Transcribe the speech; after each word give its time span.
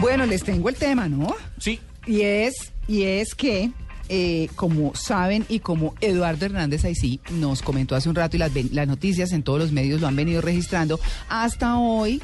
Bueno, 0.00 0.24
les 0.24 0.42
tengo 0.42 0.68
el 0.68 0.76
tema, 0.76 1.08
¿no? 1.08 1.34
Sí. 1.58 1.78
Y 2.06 2.22
es, 2.22 2.72
y 2.88 3.02
es 3.02 3.34
que, 3.34 3.70
eh, 4.08 4.48
como 4.56 4.94
saben 4.94 5.44
y 5.48 5.60
como 5.60 5.94
Eduardo 6.00 6.46
Hernández 6.46 6.84
ahí 6.84 6.94
sí 6.94 7.20
nos 7.32 7.62
comentó 7.62 7.94
hace 7.94 8.08
un 8.08 8.14
rato 8.14 8.36
y 8.36 8.38
las, 8.38 8.52
las 8.72 8.88
noticias 8.88 9.32
en 9.32 9.42
todos 9.42 9.58
los 9.58 9.72
medios 9.72 10.00
lo 10.00 10.06
han 10.06 10.16
venido 10.16 10.40
registrando, 10.40 10.98
hasta 11.28 11.76
hoy 11.76 12.20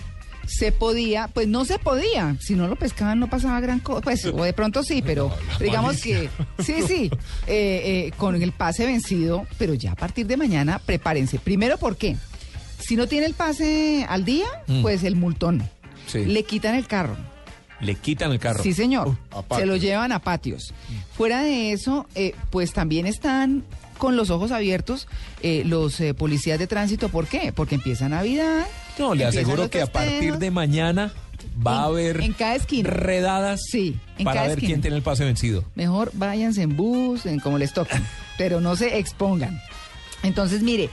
se 0.47 0.73
podía, 0.73 1.29
pues 1.29 1.49
no 1.49 1.65
se 1.65 1.79
podía, 1.79 2.37
si 2.41 2.55
no 2.55 2.67
lo 2.69 2.77
pescaban 2.77 3.19
no 3.19 3.29
pasaba 3.29 3.61
gran 3.61 3.81
cosa, 3.81 4.01
pues 4.01 4.25
o 4.25 4.43
de 4.43 4.53
pronto 4.53 4.83
sí, 4.83 5.03
pero 5.05 5.31
digamos 5.61 6.01
que 6.01 6.31
sí, 6.61 6.77
sí, 6.87 7.11
eh, 7.47 8.07
eh, 8.07 8.13
con 8.17 8.41
el 8.41 8.53
pase 8.53 8.87
vencido, 8.87 9.47
pero 9.59 9.75
ya 9.75 9.93
a 9.93 9.97
partir 9.97 10.27
de 10.27 10.37
mañana 10.37 10.79
prepárense. 10.79 11.39
Primero, 11.39 11.77
¿por 11.79 11.97
qué? 11.97 12.17
Si 12.79 12.97
no 12.97 13.07
tiene 13.07 13.27
el 13.27 13.35
pase 13.35 14.07
al 14.09 14.25
día, 14.25 14.47
pues 14.83 15.03
el 15.03 15.17
multón. 15.17 15.69
Sí. 16.07 16.25
Le 16.25 16.45
quitan 16.45 16.75
el 16.75 16.87
carro. 16.87 17.17
Le 17.81 17.95
quitan 17.95 18.33
el 18.33 18.39
carro. 18.39 18.63
Sí, 18.63 18.73
señor. 18.73 19.09
Uh, 19.09 19.55
Se 19.57 19.67
lo 19.67 19.77
llevan 19.77 20.13
a 20.13 20.19
patios. 20.21 20.73
Fuera 21.17 21.43
de 21.43 21.73
eso, 21.73 22.07
eh, 22.15 22.35
pues 22.51 22.73
también 22.73 23.07
están 23.07 23.65
con 23.99 24.17
los 24.17 24.31
ojos 24.31 24.51
abiertos 24.53 25.09
eh, 25.43 25.63
los 25.65 26.01
eh, 26.01 26.15
policías 26.15 26.59
de 26.59 26.67
tránsito. 26.67 27.09
¿Por 27.09 27.27
qué? 27.27 27.53
Porque 27.53 27.75
empieza 27.77 28.09
Navidad. 28.09 28.67
No, 28.99 29.15
le 29.15 29.25
aseguro 29.25 29.69
que 29.71 29.83
a 29.83 29.87
partir 29.87 30.39
de 30.39 30.51
mañana 30.51 31.13
va 31.65 31.81
a 31.81 31.85
haber 31.85 32.21
en 32.23 32.33
cada 32.33 32.55
esquina. 32.57 32.89
redadas 32.91 33.61
Sí, 33.71 33.97
en 34.19 34.25
para 34.25 34.37
cada 34.37 34.49
ver 34.49 34.59
esquina. 34.59 34.69
quién 34.69 34.81
tiene 34.83 34.97
el 34.97 35.03
pase 35.03 35.25
vencido. 35.25 35.65
Mejor 35.75 36.11
váyanse 36.15 36.63
en 36.63 36.77
bus, 36.77 37.27
en 37.27 37.41
como 37.41 37.59
les 37.59 37.73
toque, 37.73 37.95
pero 38.39 38.61
no 38.61 38.75
se 38.77 38.99
expongan. 38.99 39.61
Entonces, 40.23 40.63
mire, 40.63 40.89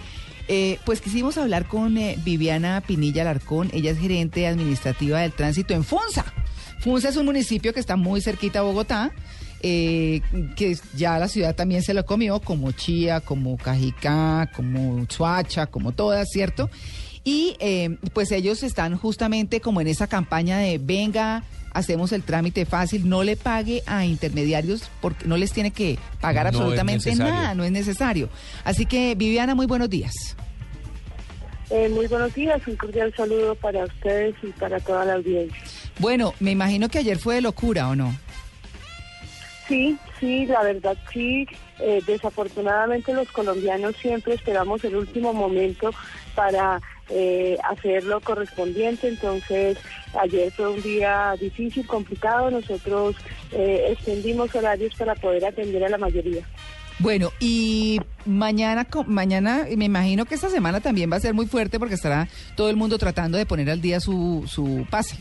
eh, 0.50 0.80
pues 0.86 1.00
quisimos 1.02 1.38
hablar 1.38 1.68
con 1.68 1.98
eh, 1.98 2.18
Viviana 2.24 2.82
Pinilla 2.86 3.22
Alarcón, 3.22 3.70
ella 3.74 3.92
es 3.92 4.00
gerente 4.00 4.48
administrativa 4.48 5.20
del 5.22 5.32
tránsito 5.32 5.74
en 5.74 5.84
Funza. 5.86 6.26
Funza 6.84 7.08
es 7.08 7.16
un 7.16 7.26
municipio 7.26 7.74
que 7.74 7.80
está 7.80 7.96
muy 7.96 8.20
cerquita 8.20 8.60
a 8.60 8.64
Bogotá, 8.64 9.14
eh, 9.62 10.20
que 10.58 10.78
ya 10.98 11.18
la 11.18 11.30
ciudad 11.30 11.56
también 11.56 11.82
se 11.82 11.94
lo 11.94 12.06
comió, 12.06 12.42
como 12.42 12.74
Chía, 12.74 13.22
como 13.22 13.56
Cajicá, 13.56 14.52
como 14.54 15.06
Suacha, 15.08 15.68
como 15.68 15.94
todas, 15.94 16.28
¿cierto? 16.30 16.70
Y 17.24 17.56
eh, 17.60 17.98
pues 18.12 18.34
ellos 18.34 18.64
están 18.64 18.98
justamente 18.98 19.62
como 19.62 19.80
en 19.80 19.88
esa 19.88 20.08
campaña 20.08 20.58
de 20.58 20.78
venga, 20.78 21.44
hacemos 21.72 22.12
el 22.12 22.22
trámite 22.24 22.66
fácil, 22.66 23.08
no 23.08 23.24
le 23.24 23.38
pague 23.38 23.82
a 23.86 24.06
intermediarios 24.06 24.92
porque 25.00 25.26
no 25.26 25.38
les 25.38 25.54
tiene 25.54 25.72
que 25.72 25.98
pagar 26.20 26.52
No 26.52 26.60
absolutamente 26.60 27.16
nada, 27.16 27.56
no 27.56 27.64
es 27.64 27.72
necesario. 27.72 28.28
Así 28.66 28.86
que 28.86 29.16
Viviana, 29.16 29.56
muy 29.56 29.68
buenos 29.68 29.90
días. 29.90 30.36
Eh, 31.70 31.88
muy 31.88 32.08
buenos 32.08 32.34
días, 32.34 32.62
un 32.68 32.76
cordial 32.76 33.14
saludo 33.16 33.56
para 33.56 33.86
ustedes 33.86 34.36
y 34.44 34.48
para 34.48 34.82
toda 34.82 35.06
la 35.06 35.14
audiencia. 35.14 35.63
Bueno, 36.00 36.34
me 36.40 36.52
imagino 36.52 36.90
que 36.90 37.00
ayer 37.00 37.18
fue 37.18 37.36
de 37.36 37.42
locura, 37.42 37.90
¿o 37.90 37.96
no? 37.96 38.16
Sí, 39.68 39.98
sí, 40.20 40.46
la 40.46 40.62
verdad 40.64 40.98
sí. 41.12 41.48
eh, 41.80 42.02
desafortunadamente 42.06 43.14
los 43.14 43.32
colombianos 43.32 43.96
siempre 44.02 44.34
esperamos 44.34 44.84
el 44.84 44.96
último 44.96 45.34
momento 45.34 45.92
para 46.36 46.82
eh, 47.10 47.58
hacer 47.70 48.04
lo 48.04 48.20
correspondiente. 48.22 49.08
Entonces, 49.08 49.78
ayer 50.20 50.52
fue 50.52 50.70
un 50.70 50.82
día 50.82 51.34
difícil, 51.40 51.88
complicado. 51.88 52.52
Nosotros 52.52 53.16
eh, 53.52 53.88
extendimos 53.92 54.54
horarios 54.54 54.94
para 54.96 55.16
poder 55.16 55.46
atender 55.46 55.84
a 55.84 55.90
la 55.90 55.98
mayoría. 55.98 56.46
Bueno, 57.00 57.32
y 57.40 58.00
mañana, 58.26 58.88
mañana 59.08 59.66
me 59.76 59.86
imagino 59.86 60.26
que 60.26 60.36
esta 60.36 60.50
semana 60.50 60.80
también 60.80 61.12
va 61.12 61.18
a 61.18 61.22
ser 61.22 61.34
muy 61.34 61.48
fuerte 61.48 61.80
porque 61.80 61.96
estará 61.96 62.28
todo 62.56 62.70
el 62.70 62.76
mundo 62.76 62.98
tratando 62.98 63.38
de 63.38 63.46
poner 63.46 63.70
al 63.70 63.82
día 63.82 64.00
su, 64.00 64.44
su 64.48 64.86
pase. 64.90 65.18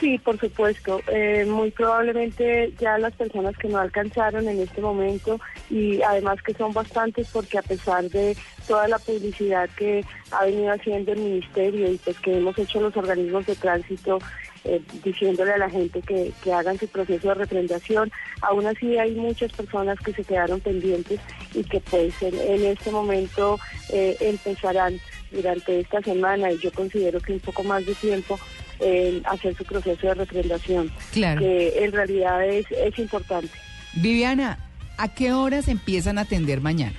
Sí, 0.00 0.18
por 0.18 0.38
supuesto. 0.38 1.00
Eh, 1.06 1.44
muy 1.46 1.70
probablemente 1.70 2.72
ya 2.80 2.98
las 2.98 3.14
personas 3.14 3.56
que 3.56 3.68
no 3.68 3.78
alcanzaron 3.78 4.48
en 4.48 4.60
este 4.60 4.80
momento 4.80 5.40
y 5.70 6.02
además 6.02 6.42
que 6.42 6.52
son 6.54 6.72
bastantes 6.72 7.28
porque 7.32 7.58
a 7.58 7.62
pesar 7.62 8.10
de 8.10 8.36
toda 8.66 8.88
la 8.88 8.98
publicidad 8.98 9.68
que 9.76 10.04
ha 10.32 10.44
venido 10.44 10.72
haciendo 10.72 11.12
el 11.12 11.20
ministerio 11.20 11.90
y 11.90 11.98
pues 11.98 12.18
que 12.18 12.38
hemos 12.38 12.58
hecho 12.58 12.80
los 12.80 12.96
organismos 12.96 13.46
de 13.46 13.54
tránsito 13.54 14.18
eh, 14.64 14.80
diciéndole 15.04 15.52
a 15.52 15.58
la 15.58 15.70
gente 15.70 16.00
que, 16.00 16.32
que 16.42 16.52
hagan 16.52 16.78
su 16.78 16.88
proceso 16.88 17.28
de 17.28 17.34
refrendación, 17.34 18.10
aún 18.40 18.66
así 18.66 18.96
hay 18.96 19.14
muchas 19.14 19.52
personas 19.52 19.98
que 20.00 20.14
se 20.14 20.24
quedaron 20.24 20.58
pendientes 20.60 21.20
y 21.52 21.62
que 21.64 21.80
pues 21.80 22.20
en, 22.22 22.34
en 22.34 22.64
este 22.64 22.90
momento 22.90 23.58
eh, 23.90 24.16
empezarán 24.20 24.98
durante 25.30 25.80
esta 25.80 26.00
semana 26.00 26.50
y 26.50 26.58
yo 26.58 26.72
considero 26.72 27.20
que 27.20 27.34
un 27.34 27.40
poco 27.40 27.62
más 27.62 27.84
de 27.84 27.94
tiempo 27.94 28.38
en 28.80 29.22
hacer 29.26 29.56
su 29.56 29.64
proceso 29.64 30.06
de 30.06 30.14
refrendación, 30.14 30.90
Claro. 31.12 31.40
que 31.40 31.84
en 31.84 31.92
realidad 31.92 32.46
es, 32.46 32.66
es 32.70 32.98
importante. 32.98 33.50
Viviana, 33.94 34.58
¿a 34.98 35.08
qué 35.14 35.32
horas 35.32 35.68
empiezan 35.68 36.18
a 36.18 36.22
atender 36.22 36.60
mañana? 36.60 36.94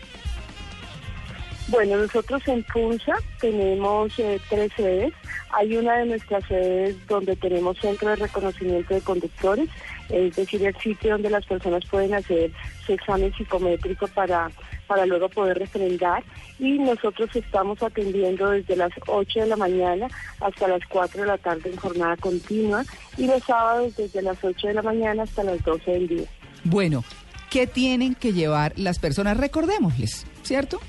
Bueno, 1.67 1.97
nosotros 1.97 2.47
en 2.47 2.63
Punza 2.63 3.13
tenemos 3.41 4.17
eh, 4.19 4.39
tres 4.49 4.71
sedes. 4.77 5.13
Hay 5.51 5.75
una 5.75 5.97
de 5.97 6.05
nuestras 6.05 6.45
sedes 6.45 6.95
donde 7.07 7.35
tenemos 7.35 7.77
centro 7.79 8.09
de 8.09 8.17
reconocimiento 8.17 8.93
de 8.93 9.01
conductores, 9.01 9.67
es 10.09 10.35
decir, 10.35 10.63
el 10.63 10.77
sitio 10.77 11.13
donde 11.13 11.31
las 11.31 11.45
personas 11.45 11.83
pueden 11.89 12.13
hacer 12.13 12.51
su 12.85 12.93
examen 12.93 13.33
psicométrico 13.33 14.07
para, 14.09 14.51
para 14.85 15.07
luego 15.07 15.27
poder 15.29 15.57
refrendar. 15.57 16.23
Y 16.59 16.77
nosotros 16.77 17.35
estamos 17.35 17.81
atendiendo 17.81 18.51
desde 18.51 18.75
las 18.75 18.91
8 19.07 19.39
de 19.39 19.47
la 19.47 19.55
mañana 19.55 20.07
hasta 20.41 20.67
las 20.67 20.81
4 20.87 21.21
de 21.21 21.27
la 21.27 21.37
tarde 21.39 21.71
en 21.71 21.77
jornada 21.77 22.15
continua 22.17 22.83
y 23.17 23.25
los 23.25 23.43
sábados 23.43 23.95
desde 23.95 24.21
las 24.21 24.41
8 24.43 24.67
de 24.67 24.73
la 24.75 24.83
mañana 24.83 25.23
hasta 25.23 25.43
las 25.43 25.63
12 25.63 25.91
del 25.91 26.07
día. 26.07 26.27
Bueno, 26.63 27.03
¿qué 27.49 27.65
tienen 27.65 28.13
que 28.13 28.33
llevar 28.33 28.73
las 28.77 28.99
personas? 28.99 29.37
Recordémosles, 29.37 30.27
¿cierto? 30.43 30.79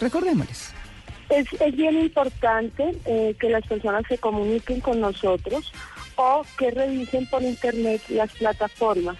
Recordémosles. 0.00 0.72
Es, 1.28 1.46
es 1.60 1.76
bien 1.76 1.98
importante 1.98 2.94
eh, 3.04 3.36
que 3.38 3.50
las 3.50 3.66
personas 3.66 4.04
se 4.08 4.18
comuniquen 4.18 4.80
con 4.80 5.00
nosotros 5.00 5.72
o 6.16 6.42
que 6.56 6.70
revisen 6.70 7.26
por 7.26 7.42
internet 7.42 8.00
las 8.08 8.32
plataformas, 8.32 9.16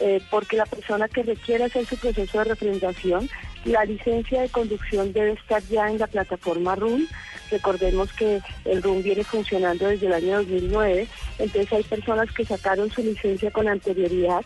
eh, 0.00 0.20
porque 0.30 0.56
la 0.56 0.66
persona 0.66 1.08
que 1.08 1.22
requiere 1.22 1.64
hacer 1.64 1.86
su 1.86 1.96
proceso 1.96 2.38
de 2.38 2.44
refrendación, 2.44 3.28
la 3.64 3.84
licencia 3.84 4.42
de 4.42 4.48
conducción 4.50 5.12
debe 5.12 5.32
estar 5.32 5.62
ya 5.64 5.88
en 5.88 5.98
la 5.98 6.06
plataforma 6.06 6.76
RUN. 6.76 7.08
Recordemos 7.50 8.12
que 8.12 8.40
el 8.64 8.82
RUN 8.82 9.02
viene 9.02 9.24
funcionando 9.24 9.88
desde 9.88 10.06
el 10.06 10.12
año 10.12 10.36
2009, 10.38 11.08
entonces 11.38 11.72
hay 11.72 11.82
personas 11.84 12.30
que 12.32 12.44
sacaron 12.44 12.90
su 12.90 13.02
licencia 13.02 13.50
con 13.50 13.66
anterioridad 13.66 14.44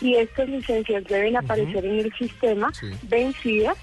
y 0.00 0.16
estas 0.16 0.48
licencias 0.48 1.04
deben 1.04 1.36
aparecer 1.36 1.84
en 1.84 2.00
el 2.00 2.12
sistema 2.14 2.72
vencidas 3.04 3.78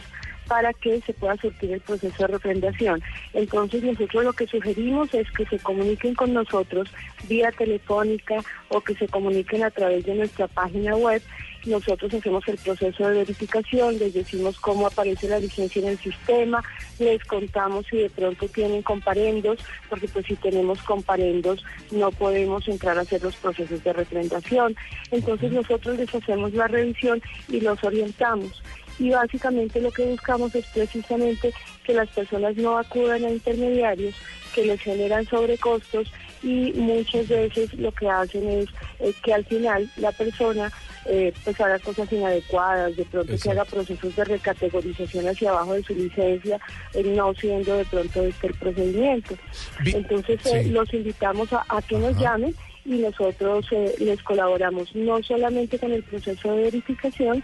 para 0.49 0.73
que 0.73 0.99
se 1.01 1.13
pueda 1.13 1.37
surtir 1.37 1.71
el 1.71 1.79
proceso 1.79 2.15
de 2.17 2.27
refrendación. 2.27 3.01
Entonces 3.33 3.83
nosotros 3.83 4.25
lo 4.25 4.33
que 4.33 4.47
sugerimos 4.47 5.13
es 5.13 5.29
que 5.31 5.45
se 5.45 5.59
comuniquen 5.59 6.15
con 6.15 6.33
nosotros 6.33 6.89
vía 7.29 7.51
telefónica 7.51 8.43
o 8.69 8.81
que 8.81 8.95
se 8.95 9.07
comuniquen 9.07 9.63
a 9.63 9.69
través 9.69 10.03
de 10.05 10.15
nuestra 10.15 10.47
página 10.47 10.95
web. 10.95 11.21
Nosotros 11.65 12.13
hacemos 12.13 12.47
el 12.47 12.57
proceso 12.57 13.07
de 13.07 13.17
verificación, 13.17 13.99
les 13.99 14.13
decimos 14.13 14.59
cómo 14.59 14.87
aparece 14.87 15.27
la 15.27 15.39
licencia 15.39 15.81
en 15.81 15.89
el 15.89 15.99
sistema, 15.99 16.63
les 16.97 17.23
contamos 17.25 17.85
si 17.87 17.97
de 17.97 18.09
pronto 18.09 18.47
tienen 18.47 18.81
comparendos, 18.81 19.59
porque 19.87 20.07
pues 20.07 20.25
si 20.25 20.35
tenemos 20.37 20.81
comparendos 20.81 21.63
no 21.91 22.11
podemos 22.11 22.67
entrar 22.67 22.97
a 22.97 23.01
hacer 23.01 23.21
los 23.21 23.35
procesos 23.35 23.83
de 23.83 23.93
refrendación. 23.93 24.75
Entonces 25.11 25.51
nosotros 25.51 25.97
les 25.97 26.15
hacemos 26.15 26.53
la 26.53 26.67
revisión 26.67 27.21
y 27.49 27.61
los 27.61 27.83
orientamos 27.83 28.63
y 28.99 29.09
básicamente 29.11 29.79
lo 29.81 29.91
que 29.91 30.03
buscamos 30.05 30.53
es 30.55 30.65
precisamente 30.67 31.51
que 31.83 31.93
las 31.93 32.09
personas 32.09 32.55
no 32.57 32.77
acudan 32.77 33.23
a 33.25 33.29
intermediarios 33.31 34.13
que 34.53 34.65
les 34.65 34.81
generan 34.81 35.25
sobrecostos 35.27 36.11
y 36.41 36.71
muchas 36.75 37.27
veces 37.27 37.73
lo 37.75 37.91
que 37.91 38.09
hacen 38.09 38.47
es, 38.47 38.69
es 38.99 39.15
que 39.17 39.33
al 39.33 39.45
final 39.45 39.89
la 39.97 40.11
persona 40.11 40.71
eh, 41.05 41.33
pues 41.43 41.59
haga 41.61 41.79
cosas 41.79 42.11
inadecuadas, 42.11 42.95
de 42.95 43.05
pronto 43.05 43.33
que 43.41 43.49
haga 43.51 43.65
procesos 43.65 44.15
de 44.15 44.23
recategorización 44.25 45.27
hacia 45.27 45.49
abajo 45.49 45.73
de 45.73 45.83
su 45.83 45.95
licencia, 45.95 46.59
eh, 46.93 47.03
no 47.03 47.33
siendo 47.35 47.75
de 47.77 47.85
pronto 47.85 48.23
este 48.23 48.47
el 48.47 48.53
procedimiento. 48.55 49.35
Vi- 49.83 49.95
Entonces 49.95 50.39
eh, 50.45 50.63
sí. 50.63 50.69
los 50.69 50.93
invitamos 50.93 51.51
a, 51.53 51.65
a 51.69 51.81
que 51.81 51.97
nos 51.97 52.17
llamen 52.19 52.53
y 52.85 52.97
nosotros 52.99 53.65
eh, 53.71 53.95
les 53.99 54.21
colaboramos 54.23 54.93
no 54.95 55.21
solamente 55.23 55.77
con 55.79 55.91
el 55.91 56.03
proceso 56.03 56.53
de 56.55 56.63
verificación, 56.63 57.43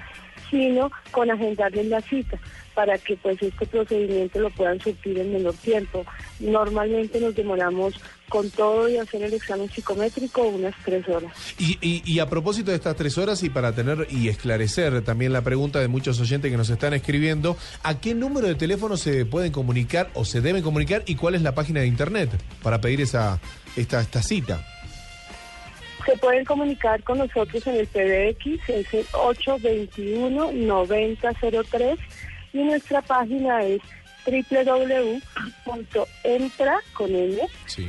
sino 0.49 0.91
con 1.11 1.29
agendarles 1.31 1.87
la 1.87 2.01
cita 2.01 2.37
para 2.73 2.97
que 2.97 3.15
pues 3.15 3.41
este 3.41 3.65
procedimiento 3.67 4.37
lo 4.39 4.49
puedan 4.49 4.79
surtir 4.81 5.17
en 5.17 5.31
menor 5.31 5.53
tiempo. 5.53 6.05
Normalmente 6.41 7.19
nos 7.21 7.33
demoramos 7.33 7.93
con 8.27 8.49
todo 8.49 8.89
y 8.89 8.97
hacer 8.97 9.21
el 9.23 9.33
examen 9.33 9.69
psicométrico 9.69 10.41
unas 10.43 10.73
tres 10.83 11.07
horas. 11.07 11.31
Y, 11.57 11.77
y- 11.81 12.01
y 12.05 12.19
a 12.19 12.29
propósito 12.29 12.71
de 12.71 12.77
estas 12.77 12.95
tres 12.97 13.17
horas 13.17 13.41
y 13.43 13.49
para 13.49 13.73
tener 13.73 14.07
y 14.09 14.27
esclarecer 14.27 15.01
también 15.03 15.31
la 15.31 15.41
pregunta 15.41 15.79
de 15.79 15.87
muchos 15.87 16.19
oyentes 16.19 16.51
que 16.51 16.57
nos 16.57 16.69
están 16.69 16.93
escribiendo, 16.93 17.55
¿a 17.83 17.99
qué 18.01 18.13
número 18.13 18.47
de 18.47 18.55
teléfono 18.55 18.97
se 18.97 19.25
pueden 19.25 19.51
comunicar 19.53 20.09
o 20.13 20.25
se 20.25 20.41
deben 20.41 20.61
comunicar 20.61 21.03
y 21.05 21.15
cuál 21.15 21.35
es 21.35 21.41
la 21.43 21.55
página 21.55 21.79
de 21.81 21.87
internet 21.87 22.29
para 22.61 22.81
pedir 22.81 22.99
esa 23.01 23.39
esta, 23.77 24.01
esta 24.01 24.21
cita? 24.21 24.65
Se 26.05 26.15
pueden 26.17 26.45
comunicar 26.45 27.01
con 27.03 27.17
nosotros 27.17 27.65
en 27.67 27.75
el 27.77 27.87
PBX, 27.87 28.69
es 28.69 28.93
el 28.93 29.05
821-9003 29.07 31.97
y 32.53 32.59
nuestra 32.59 33.01
página 33.01 33.63
es 33.63 33.81
www.entra 35.65 36.79
con 36.93 37.15
N, 37.15 37.37
Sí. 37.67 37.87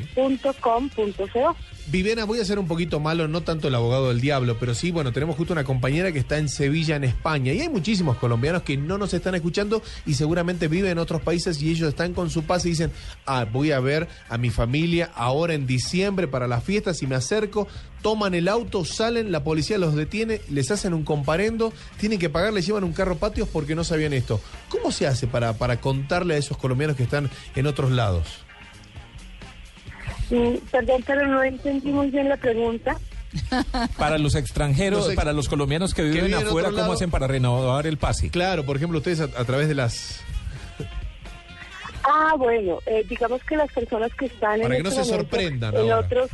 Viviana, 1.89 2.25
voy 2.25 2.41
a 2.41 2.45
ser 2.45 2.59
un 2.59 2.67
poquito 2.67 2.99
malo, 2.99 3.29
no 3.29 3.43
tanto 3.43 3.69
el 3.69 3.75
abogado 3.77 4.09
del 4.09 4.21
diablo, 4.21 4.57
pero 4.59 4.75
sí, 4.75 4.91
bueno, 4.91 5.13
tenemos 5.13 5.37
justo 5.37 5.53
una 5.53 5.63
compañera 5.63 6.11
que 6.11 6.19
está 6.19 6.37
en 6.37 6.49
Sevilla, 6.49 6.97
en 6.97 7.05
España, 7.05 7.53
y 7.53 7.61
hay 7.61 7.69
muchísimos 7.69 8.17
colombianos 8.17 8.63
que 8.63 8.77
no 8.77 8.99
nos 8.99 9.15
están 9.15 9.37
escuchando 9.37 9.81
y 10.05 10.15
seguramente 10.15 10.67
viven 10.67 10.91
en 10.91 10.99
otros 10.99 11.23
países 11.23 11.63
y 11.63 11.71
ellos 11.71 11.89
están 11.89 12.13
con 12.13 12.29
su 12.29 12.43
paz 12.43 12.67
y 12.67 12.71
dicen, 12.71 12.91
ah, 13.25 13.47
voy 13.51 13.71
a 13.71 13.79
ver 13.79 14.09
a 14.29 14.37
mi 14.37 14.51
familia 14.51 15.13
ahora 15.15 15.55
en 15.55 15.69
diciembre 15.69 16.27
para 16.27 16.49
las 16.49 16.65
fiestas 16.65 17.03
y 17.03 17.07
me 17.07 17.15
acerco, 17.15 17.69
toman 18.03 18.35
el 18.35 18.49
auto, 18.49 18.85
salen, 18.85 19.31
la 19.31 19.45
policía 19.45 19.79
los 19.79 19.95
detiene, 19.95 20.41
les 20.51 20.73
hacen 20.73 20.93
un 20.93 21.05
comparendo, 21.05 21.73
tienen 22.01 22.19
que 22.19 22.31
pagar, 22.31 22.53
les 22.53 22.67
llevan 22.67 22.83
un 22.83 22.95
carro 22.95 23.17
patios 23.17 23.49
porque 23.49 23.77
no 23.77 23.85
sabían 23.85 24.13
esto. 24.13 24.41
¿Cómo 24.71 24.91
se 24.91 25.07
hace 25.07 25.29
para, 25.29 25.53
para 25.53 25.81
contarle 25.81 26.35
a 26.35 26.39
esos 26.39 26.57
colombianos 26.57 26.97
que 26.97 27.05
están 27.05 27.31
en 27.55 27.67
otros 27.69 27.93
lados? 27.93 28.46
Perdón, 30.71 31.03
pero 31.07 31.27
no 31.27 31.43
entendí 31.43 31.91
muy 31.93 32.11
bien 32.11 32.29
la 32.29 32.37
pregunta. 32.37 32.97
Para 33.99 34.19
los 34.19 34.35
extranjeros, 34.35 35.01
Los 35.01 35.09
ex- 35.11 35.17
para 35.17 35.33
los 35.33 35.49
colombianos 35.49 35.93
que 35.95 36.03
viven 36.03 36.25
viven 36.27 36.41
en 36.41 36.47
afuera, 36.47 36.71
¿cómo 36.71 36.93
hacen 36.93 37.11
para 37.11 37.27
renovar 37.27 37.87
el 37.87 37.99
pase? 37.99 38.31
Claro, 38.31 38.65
por 38.65 38.77
ejemplo, 38.77 38.99
ustedes 38.99 39.21
a, 39.21 39.25
a 39.25 39.45
través 39.45 39.69
de 39.69 39.75
las... 39.75 40.21
Ah, 42.05 42.35
bueno, 42.39 42.79
eh, 42.87 43.05
digamos 43.09 43.43
que 43.45 43.57
las 43.57 43.71
personas 43.73 44.15
que 44.15 44.27
están 44.27 44.61
Para 44.63 44.77
en 44.77 44.83
que 44.83 44.83
no 44.85 44.89
este 44.91 45.05
se 45.05 45.11
momento 45.11 45.31
sorprendan 45.37 45.75
en 45.75 45.81
ahora. 45.81 45.99
otros, 45.99 46.31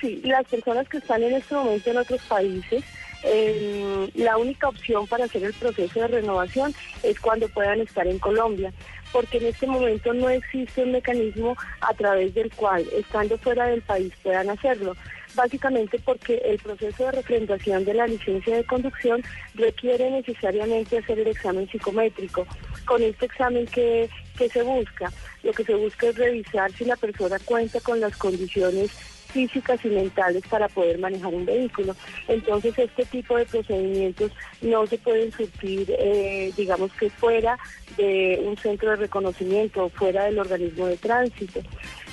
sí, 0.00 0.20
las 0.24 0.44
personas 0.46 0.88
que 0.88 0.98
están 0.98 1.22
en 1.22 1.34
este 1.34 1.54
momento 1.54 1.90
en 1.90 1.96
otros 1.98 2.20
países, 2.22 2.82
eh, 3.22 4.10
la 4.14 4.36
única 4.38 4.68
opción 4.68 5.06
para 5.06 5.26
hacer 5.26 5.44
el 5.44 5.52
proceso 5.54 6.00
de 6.00 6.08
renovación 6.08 6.74
es 7.04 7.18
cuando 7.20 7.48
puedan 7.50 7.80
estar 7.80 8.06
en 8.08 8.18
Colombia, 8.18 8.72
porque 9.12 9.38
en 9.38 9.46
este 9.46 9.66
momento 9.66 10.12
no 10.12 10.28
existe 10.30 10.82
un 10.82 10.92
mecanismo 10.92 11.56
a 11.80 11.94
través 11.94 12.34
del 12.34 12.50
cual, 12.52 12.86
estando 12.92 13.38
fuera 13.38 13.66
del 13.66 13.82
país, 13.82 14.12
puedan 14.22 14.50
hacerlo. 14.50 14.96
Básicamente 15.34 15.98
porque 16.04 16.42
el 16.44 16.58
proceso 16.58 17.04
de 17.04 17.12
refrendación 17.12 17.84
de 17.84 17.94
la 17.94 18.06
licencia 18.06 18.56
de 18.56 18.64
conducción 18.64 19.22
requiere 19.54 20.10
necesariamente 20.10 20.98
hacer 20.98 21.18
el 21.18 21.28
examen 21.28 21.68
psicométrico. 21.70 22.46
Con 22.84 23.02
este 23.02 23.26
examen 23.26 23.66
que, 23.66 24.10
que 24.36 24.48
se 24.48 24.62
busca, 24.62 25.10
lo 25.42 25.52
que 25.52 25.64
se 25.64 25.74
busca 25.74 26.08
es 26.08 26.16
revisar 26.16 26.70
si 26.72 26.84
la 26.84 26.96
persona 26.96 27.38
cuenta 27.44 27.80
con 27.80 28.00
las 28.00 28.16
condiciones 28.16 28.90
físicas 29.32 29.84
y 29.84 29.88
mentales 29.88 30.42
para 30.48 30.68
poder 30.68 30.98
manejar 30.98 31.34
un 31.34 31.44
vehículo. 31.44 31.94
Entonces, 32.28 32.78
este 32.78 33.04
tipo 33.06 33.36
de 33.36 33.46
procedimientos 33.46 34.32
no 34.60 34.86
se 34.86 34.98
pueden 34.98 35.32
surtir, 35.32 35.94
eh, 35.98 36.52
digamos 36.56 36.92
que 36.92 37.10
fuera 37.10 37.58
de 37.96 38.40
un 38.44 38.56
centro 38.56 38.90
de 38.90 38.96
reconocimiento 38.96 39.84
o 39.84 39.88
fuera 39.88 40.24
del 40.24 40.38
organismo 40.38 40.86
de 40.86 40.96
tránsito. 40.96 41.60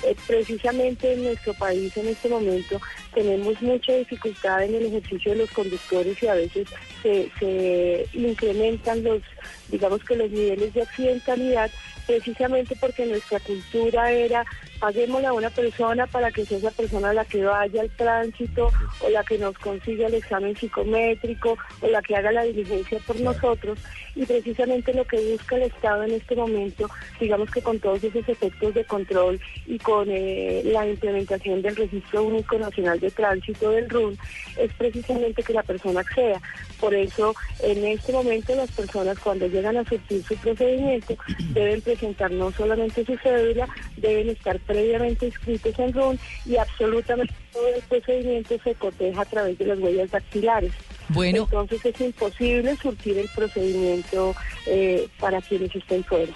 Eh, 0.02 0.16
precisamente 0.26 1.12
en 1.12 1.24
nuestro 1.24 1.52
país 1.54 1.94
en 1.96 2.08
este 2.08 2.28
momento 2.30 2.80
tenemos 3.14 3.60
mucha 3.60 3.92
dificultad 3.92 4.64
en 4.64 4.74
el 4.74 4.86
ejercicio 4.86 5.32
de 5.32 5.38
los 5.38 5.50
conductores 5.50 6.22
y 6.22 6.26
a 6.26 6.34
veces 6.34 6.68
se, 7.02 7.30
se 7.38 8.06
incrementan 8.14 9.02
los, 9.02 9.20
digamos 9.68 10.02
que 10.04 10.16
los 10.16 10.30
niveles 10.30 10.72
de 10.72 10.82
accidentalidad 10.82 11.70
precisamente 12.06 12.74
porque 12.80 13.06
nuestra 13.06 13.40
cultura 13.40 14.10
era 14.10 14.44
paguémosle 14.80 15.26
a 15.26 15.32
una 15.32 15.50
persona 15.50 16.06
para 16.06 16.30
que 16.30 16.44
sea 16.44 16.58
esa 16.58 16.70
persona 16.70 17.12
la 17.12 17.24
que 17.24 17.44
vaya 17.44 17.82
al 17.82 17.90
tránsito 17.90 18.70
o 19.00 19.08
la 19.10 19.22
que 19.22 19.38
nos 19.38 19.56
consiga 19.58 20.06
el 20.06 20.14
examen 20.14 20.56
psicométrico 20.56 21.56
o 21.82 21.86
la 21.86 22.00
que 22.02 22.16
haga 22.16 22.32
la 22.32 22.44
diligencia 22.44 22.98
por 23.06 23.20
nosotros 23.20 23.78
y 24.14 24.26
precisamente 24.26 24.92
lo 24.94 25.04
que 25.04 25.20
busca 25.32 25.56
el 25.56 25.62
Estado 25.62 26.04
en 26.04 26.12
este 26.12 26.34
momento, 26.34 26.88
digamos 27.20 27.50
que 27.50 27.62
con 27.62 27.78
todos 27.78 28.02
esos 28.02 28.28
efectos 28.28 28.74
de 28.74 28.84
control 28.84 29.40
y 29.66 29.78
con 29.78 30.08
eh, 30.10 30.62
la 30.64 30.86
implementación 30.86 31.62
del 31.62 31.76
Registro 31.76 32.24
Único 32.24 32.58
Nacional 32.58 32.98
de 32.98 33.10
Tránsito 33.10 33.70
del 33.70 33.88
RUN, 33.88 34.18
es 34.56 34.72
precisamente 34.74 35.42
que 35.42 35.52
la 35.52 35.62
persona 35.62 36.00
acceda. 36.00 36.40
Por 36.80 36.94
eso, 36.94 37.34
en 37.62 37.84
este 37.84 38.12
momento 38.12 38.54
las 38.54 38.70
personas 38.70 39.18
cuando 39.18 39.46
llegan 39.46 39.76
a 39.76 39.84
surtir 39.84 40.22
su 40.22 40.34
procedimiento 40.36 41.14
deben 41.52 41.82
presentar 41.82 42.30
no 42.30 42.50
solamente 42.52 43.04
su 43.04 43.16
cédula, 43.18 43.68
deben 43.96 44.30
estar 44.30 44.58
previamente 44.70 45.26
inscritos 45.26 45.76
en 45.80 45.92
RUN 45.92 46.18
y 46.46 46.56
absolutamente 46.56 47.34
todo 47.52 47.66
el 47.74 47.82
procedimiento 47.82 48.54
se 48.62 48.74
coteja 48.76 49.22
a 49.22 49.24
través 49.24 49.58
de 49.58 49.66
las 49.66 49.78
huellas 49.80 50.10
dactilares. 50.12 50.72
Bueno, 51.08 51.42
Entonces 51.42 51.84
es 51.84 52.00
imposible 52.00 52.76
surtir 52.76 53.18
el 53.18 53.28
procedimiento 53.34 54.36
eh, 54.66 55.08
para 55.18 55.42
quienes 55.42 55.74
estén 55.74 56.04
fuera. 56.04 56.32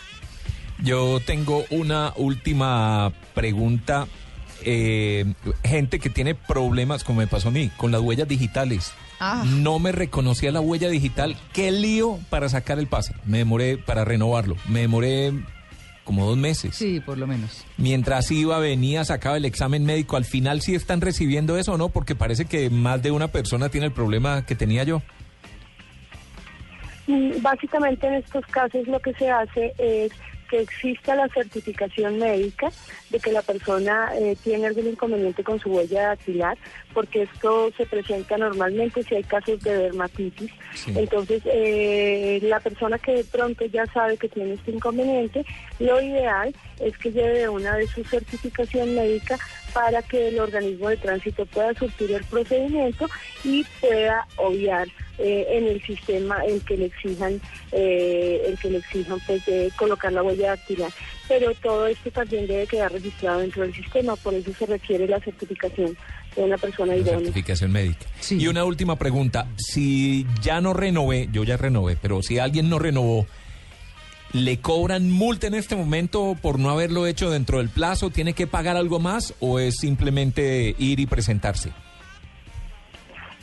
Yo 0.83 1.21
tengo 1.25 1.65
una 1.71 2.13
última 2.17 3.13
pregunta. 3.35 4.09
Eh, 4.63 5.33
gente 5.63 6.01
que 6.01 6.11
tiene 6.11 6.35
problemas, 6.35 7.05
como 7.05 7.21
me 7.21 7.29
pasó 7.29 7.49
a 7.49 7.53
mí, 7.53 7.71
con 7.77 7.93
las 7.93 8.01
huellas 8.01 8.27
digitales. 8.27 8.93
Ah. 9.21 9.45
No 9.47 9.79
me 9.79 9.93
reconocía 9.93 10.51
la 10.51 10.61
huella 10.61 10.89
digital. 10.89 11.37
Qué 11.53 11.71
lío 11.71 12.19
para 12.31 12.49
sacar 12.49 12.81
el 12.81 12.89
pase. 12.89 13.15
Me 13.25 13.39
demoré 13.39 13.79
para 13.79 14.05
renovarlo. 14.05 14.57
Me 14.69 14.81
demoré 14.81 15.33
como 16.05 16.27
dos 16.27 16.37
meses. 16.37 16.77
sí, 16.77 17.01
por 17.01 17.19
lo 17.19 17.27
menos. 17.27 17.65
Mientras 17.79 18.31
iba, 18.31 18.59
venía, 18.59 19.05
sacaba 19.05 19.37
el 19.37 19.45
examen 19.45 19.85
médico. 19.85 20.17
Al 20.17 20.25
final 20.25 20.61
sí 20.61 20.75
están 20.75 21.01
recibiendo 21.01 21.56
eso 21.59 21.73
o 21.73 21.78
no, 21.78 21.88
porque 21.88 22.14
parece 22.14 22.45
que 22.45 22.71
más 22.71 23.02
de 23.02 23.11
una 23.11 23.28
persona 23.28 23.69
tiene 23.71 23.87
el 23.87 23.93
problema 23.93 24.45
que 24.47 24.55
tenía 24.55 24.85
yo. 24.85 25.02
Mm, 27.07 27.43
Básicamente 27.43 28.07
en 28.07 28.14
estos 28.14 28.45
casos 28.47 28.87
lo 28.87 29.00
que 29.00 29.12
se 29.14 29.31
hace 29.31 29.75
es 29.78 30.12
que 30.45 30.61
exista 30.61 31.15
la 31.15 31.29
certificación 31.29 32.19
médica 32.19 32.71
de 33.15 33.21
que 33.21 33.31
la 33.31 33.43
persona 33.43 34.11
eh, 34.19 34.37
tiene 34.43 34.67
algún 34.67 34.89
inconveniente 34.89 35.45
con 35.45 35.61
su 35.61 35.71
huella 35.71 36.09
dactilar, 36.09 36.59
porque 36.93 37.23
esto 37.23 37.71
se 37.77 37.87
presenta 37.87 38.37
normalmente 38.37 39.05
si 39.05 39.15
hay 39.15 39.23
casos 39.23 39.63
de 39.63 39.73
dermatitis. 39.77 40.51
Sí. 40.75 40.93
Entonces, 40.97 41.41
eh, 41.45 42.41
la 42.43 42.59
persona 42.59 42.99
que 42.99 43.13
de 43.13 43.25
pronto 43.25 43.65
ya 43.67 43.87
sabe 43.87 44.17
que 44.17 44.29
tiene 44.29 44.55
este 44.55 44.73
inconveniente, 44.73 45.47
lo 45.79 46.01
ideal 46.01 46.53
es 46.81 46.99
que 46.99 47.13
lleve 47.13 47.49
una 47.49 47.77
de 47.77 47.87
su 47.87 48.03
certificación 48.03 48.97
médica 48.97 49.39
para 49.73 50.03
que 50.03 50.29
el 50.29 50.41
organismo 50.41 50.89
de 50.89 50.97
tránsito 50.97 51.47
pueda 51.47 51.73
surtir 51.75 52.11
el 52.13 52.25
procedimiento 52.25 53.09
y 53.45 53.65
pueda 53.81 54.27
obviar 54.37 54.89
eh, 55.19 55.47
en 55.51 55.69
el 55.69 55.81
sistema 55.83 56.45
el 56.45 56.65
que 56.65 56.77
le 56.77 56.87
exijan 56.87 57.41
el 57.71 58.59
que 58.59 58.71
le 58.71 58.79
exijan 58.79 59.19
pues 59.27 59.45
de 59.47 59.71
colocar 59.77 60.13
la 60.13 60.23
huella 60.23 60.34
dactilar 60.43 60.91
pero 61.29 61.55
todo 61.55 61.87
esto 61.87 62.11
también 62.11 62.47
debe 62.47 62.67
quedar 62.67 62.93
registrado 62.93 63.41
dentro 63.41 63.62
del 63.62 63.75
sistema 63.75 64.17
por 64.17 64.35
eso 64.35 64.53
se 64.53 64.67
requiere 64.67 65.07
la 65.09 65.21
certificación 65.21 65.97
de 66.37 66.43
una 66.43 66.59
persona 66.59 66.93
La 66.93 66.99
idónea 66.99 67.21
certificación 67.21 67.73
médica. 67.73 68.07
Sí. 68.21 68.38
Y 68.41 68.49
una 68.49 68.64
última 68.64 68.97
pregunta. 68.97 69.47
Si 69.57 70.26
ya 70.43 70.61
no 70.61 70.75
renové, 70.75 71.29
yo 71.33 71.45
ya 71.45 71.57
renové, 71.57 71.97
pero 72.00 72.23
si 72.23 72.38
alguien 72.38 72.69
no 72.69 72.79
renovó, 72.79 73.26
¿le 74.33 74.59
cobran 74.59 75.11
multa 75.11 75.47
en 75.47 75.55
este 75.55 75.76
momento 75.76 76.37
por 76.41 76.59
no 76.59 76.71
haberlo 76.71 77.07
hecho 77.07 77.31
dentro 77.31 77.59
del 77.59 77.69
plazo? 77.69 78.11
¿Tiene 78.11 78.33
que 78.33 78.47
pagar 78.47 78.76
algo 78.76 78.99
más 78.99 79.35
o 79.41 79.59
es 79.59 79.76
simplemente 79.76 80.75
ir 80.79 81.00
y 81.00 81.07
presentarse? 81.07 81.71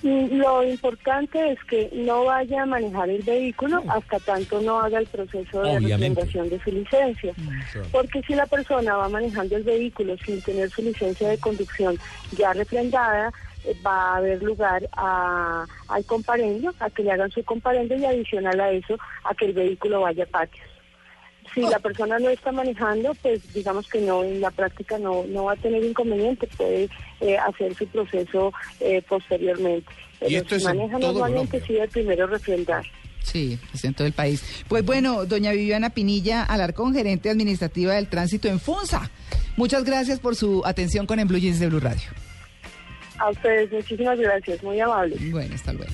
Y 0.04 0.28
Lo 0.30 0.64
importante 0.64 1.52
es 1.52 1.60
que 1.66 1.90
no 1.94 2.26
vaya 2.26 2.64
a 2.64 2.66
manejar 2.66 3.10
el 3.10 3.22
vehículo 3.22 3.84
hasta 3.88 4.20
tanto 4.20 4.60
no 4.62 4.80
haga 4.80 5.00
el 5.00 5.08
proceso 5.08 5.62
de 5.62 5.80
refrendación 5.80 6.50
de 6.50 6.60
su 6.60 6.72
licencia. 6.72 7.34
Porque 7.92 8.22
si 8.24 8.34
la 8.34 8.48
persona 8.48 8.96
va 8.96 9.10
manejando 9.10 9.58
el 9.58 9.64
vehículo 9.64 10.18
sin 10.18 10.42
tener 10.42 10.70
su 10.72 10.82
licencia 10.82 11.30
de 11.30 11.38
conducción 11.38 11.98
ya 12.36 12.54
refrendada, 12.54 13.32
eh, 13.64 13.76
va 13.86 14.14
a 14.14 14.18
haber 14.18 14.42
lugar 14.42 14.90
a, 14.94 15.66
al 15.88 16.06
comparendio, 16.06 16.74
a 16.80 16.90
que 16.90 17.04
le 17.04 17.12
hagan 17.12 17.30
su 17.30 17.44
comparendio 17.44 17.98
y 17.98 18.06
adicional 18.06 18.60
a 18.60 18.72
eso, 18.72 18.98
a 19.24 19.36
que 19.36 19.46
el 19.46 19.54
vehículo 19.54 20.02
vaya 20.02 20.24
a 20.24 20.28
patios. 20.28 20.71
Si 21.54 21.62
la 21.62 21.80
persona 21.80 22.18
no 22.20 22.30
está 22.30 22.52
manejando, 22.52 23.14
pues 23.16 23.42
digamos 23.54 23.88
que 23.90 24.00
no, 24.00 24.24
en 24.24 24.40
la 24.40 24.52
práctica 24.52 24.98
no, 24.98 25.26
no 25.28 25.46
va 25.46 25.54
a 25.54 25.58
tener 25.58 25.84
inconveniente, 25.84 26.48
puede 26.56 26.90
eh, 27.20 27.38
hacer 27.38 27.76
su 27.76 27.86
proceso 27.88 28.54
eh, 28.80 29.02
posteriormente. 29.08 29.92
Y 30.22 30.26
Pero 30.26 30.38
esto 30.38 30.50
si 30.50 30.56
es 30.56 30.64
maneja 30.64 31.00
todo 31.00 31.12
normalmente, 31.14 31.60
Colombia. 31.60 31.68
sí, 31.68 31.84
el 31.84 31.90
primero 31.90 32.28
refrendar. 32.28 32.86
Sí, 33.24 33.60
es 33.74 33.84
en 33.84 33.94
todo 33.94 34.08
el 34.08 34.14
país. 34.14 34.44
Pues 34.68 34.86
bueno, 34.86 35.26
doña 35.26 35.52
Viviana 35.52 35.92
Pinilla 35.92 36.44
Alarcón, 36.44 36.94
gerente 36.94 37.30
administrativa 37.30 37.94
del 37.94 38.08
tránsito 38.08 38.48
en 38.48 38.60
Funza. 38.60 39.10
Muchas 39.58 39.84
gracias 39.84 40.20
por 40.20 40.36
su 40.36 40.64
atención 40.66 41.06
con 41.06 41.20
En 41.20 41.28
Blue 41.28 41.38
Jeans 41.38 41.60
de 41.60 41.68
Blue 41.68 41.80
Radio. 41.80 42.10
A 43.20 43.30
ustedes, 43.30 43.72
muchísimas 43.72 44.18
gracias, 44.18 44.64
muy 44.64 44.80
amables. 44.80 45.32
Bueno, 45.32 45.54
hasta 45.54 45.74
luego. 45.74 45.92